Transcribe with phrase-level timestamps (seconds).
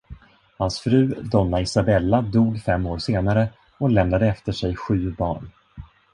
[0.57, 5.51] Hans fru, Donna Isabella dog fem år senare och lämnade efter sig sju barn.